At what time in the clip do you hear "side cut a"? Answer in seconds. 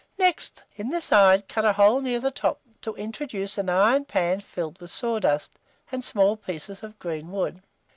0.99-1.73